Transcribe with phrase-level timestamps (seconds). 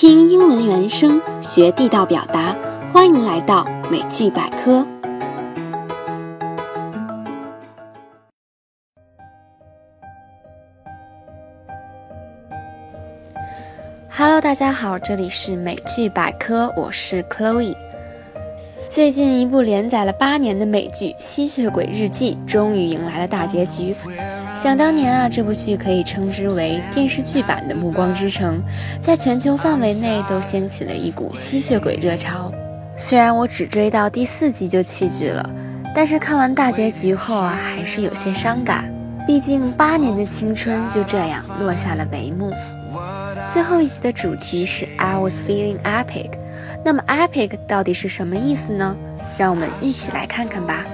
[0.00, 2.56] 听英文原声，学地道表达。
[2.90, 4.82] 欢迎来到美剧百科。
[14.08, 17.76] Hello，大家好，这里是美剧百科，我是 Chloe。
[18.90, 23.94] 最近一部连载了八年的美剧《吸血鬼日记》终于迎来了大结局。
[24.52, 28.58] 想当年啊，这部剧可以称之为电视剧版的《暮光之城》，
[29.00, 32.50] 在全球范围内都掀起了一股吸血鬼热潮。
[32.96, 35.48] 虽然我只追到第四集就弃剧了，
[35.94, 38.92] 但是看完大结局后啊，还是有些伤感。
[39.24, 42.52] 毕竟八年的青春就这样落下了帷幕。
[43.48, 46.30] 最后一集的主题是 I was feeling epic，
[46.84, 48.96] 那么 epic 到底是什么意思呢？
[49.38, 50.84] 让我们一起来看看吧。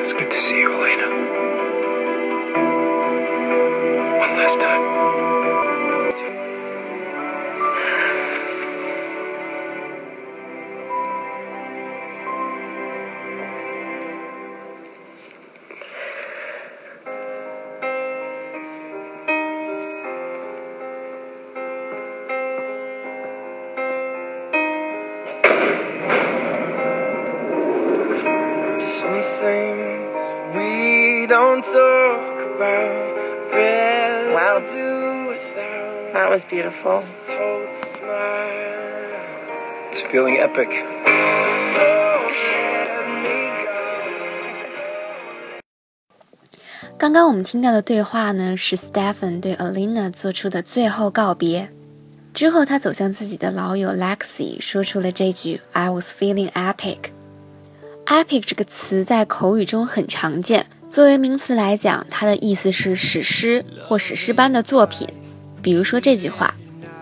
[0.00, 1.08] It's good to see you, Elena.
[4.20, 5.25] One last time.
[31.26, 33.16] Don't talk about.
[33.52, 34.60] Red Wow.
[34.60, 36.12] do without.
[36.12, 37.02] That was beautiful.
[39.90, 40.68] It's feeling epic.
[40.68, 43.76] Don't let me go.
[46.98, 51.70] 刚刚我们听到的对话呢，是 Stephen 对 Alina 做出的最后告别。
[52.32, 57.10] 之后，他走向自己的老友 Lexi，说出了这句 "I was feeling epic"。
[58.06, 65.06] epic 这个词在口语中很常见，作为名词来讲，它的意思是史诗或史诗般的作品。
[65.60, 66.54] 比如说这句话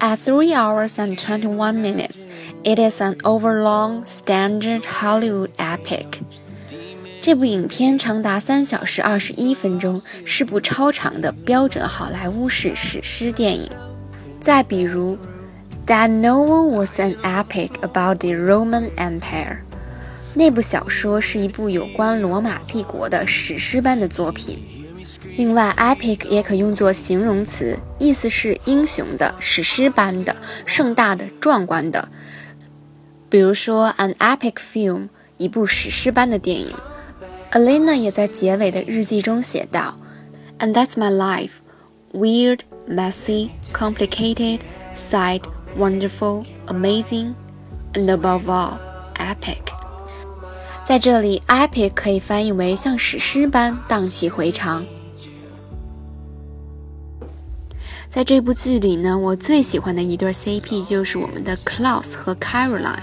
[0.00, 2.22] ：At three hours and twenty-one minutes,
[2.64, 6.06] it is an overlong standard Hollywood epic。
[7.20, 13.70] 这部影片长达三小时二十一分钟，是部超长的标准好莱坞式史诗电影。
[14.40, 15.18] 再比如
[15.86, 19.58] ，That novel was an epic about the Roman Empire。
[20.38, 24.58] 那部小说是一部有关罗马帝国的史诗般的作品。
[25.34, 30.36] 另外，epic 也可用作形容词，意思是英雄的、史诗般的、
[30.66, 32.10] 盛大的、壮观的。
[33.30, 35.08] 比如说，an epic film，
[35.38, 36.74] 一部史诗般的电影。
[37.52, 39.96] Alina 也在结尾的日记中写道
[40.58, 41.52] ：“And that's my life,
[42.12, 44.60] weird, messy, complicated,
[44.94, 45.40] sad,
[45.78, 47.32] wonderful, amazing,
[47.94, 48.74] and above all,
[49.14, 49.62] epic。”
[50.86, 54.86] 在这里，epic 可以翻译为像史诗般荡气回肠。
[58.08, 63.00] 在这部剧里呢，我最喜欢的一对 CP 就是我们的 Klaus 和 Caroline。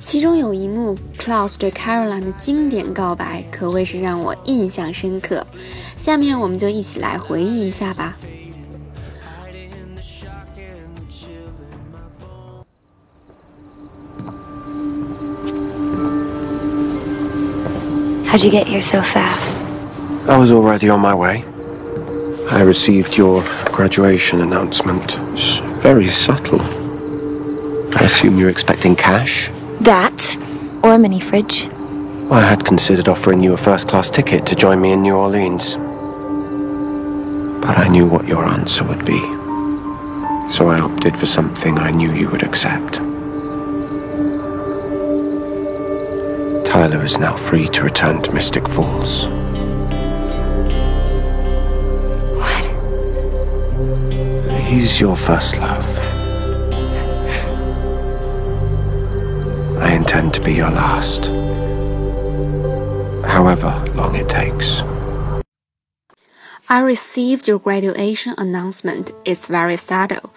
[0.00, 5.46] 其中有一幕，Klaus 对 Caroline 的经典告白，可谓是让我印象深刻。
[5.98, 8.16] 下面我们就一起来回忆一下吧。
[18.26, 19.64] How'd you get here so fast?
[20.28, 21.44] I was already on my way.
[22.50, 25.16] I received your graduation announcement.
[25.32, 26.60] It's very subtle.
[27.96, 29.48] I assume you're expecting cash?
[29.80, 30.38] That
[30.82, 31.66] or a mini fridge?
[32.30, 35.76] I had considered offering you a first class ticket to join me in New Orleans.
[37.64, 39.20] But I knew what your answer would be.
[40.48, 43.00] So I opted for something I knew you would accept.
[46.85, 49.27] Tyler is now free to return to Mystic Falls.
[52.37, 52.65] What?
[54.63, 55.85] He's your first love.
[59.79, 61.25] I intend to be your last.
[63.25, 64.83] However long it takes.
[66.69, 69.11] I received your graduation announcement.
[69.25, 70.29] It's very subtle.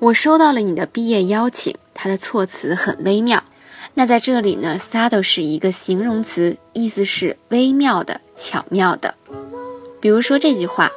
[0.00, 3.42] 我收到了你的毕业邀请，它的措辞很微妙。
[3.93, 9.15] 那在这里呢，subtle 是一个形容词，意思是微妙的、巧妙的。
[9.99, 10.89] 比如说这句话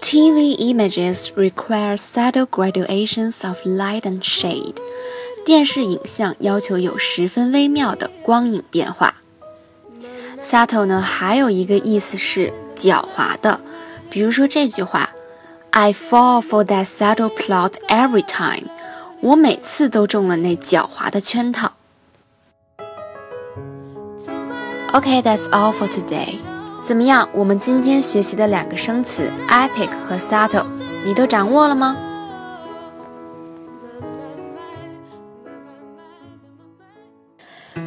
[0.00, 4.74] ：TV images require subtle graduations of light and shade。
[5.44, 9.16] 电视影像要求有十分微妙的光影变化。
[10.40, 13.60] subtle 呢，还有一个意思是狡猾的。
[14.08, 15.10] 比如说这句话
[15.70, 18.70] ：I fall for that subtle plot every time。
[19.20, 21.72] 我每次都中了那狡猾的圈套。
[24.94, 26.38] Okay, that's all for today.
[26.84, 27.28] 怎么样？
[27.32, 30.66] 我们今天学习的两个生词 epic 和 subtle，
[31.04, 31.96] 你都掌握了吗？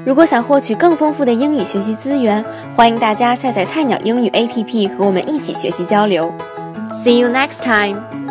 [0.05, 2.43] 如果想获取更丰富的英语学习资源，
[2.75, 6.29] 欢迎大家下载菜鸟英语 APP 和我们一起学习交流。
[7.05, 8.26] See you next time.